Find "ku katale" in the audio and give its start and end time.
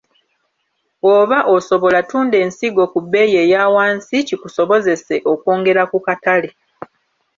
5.91-6.49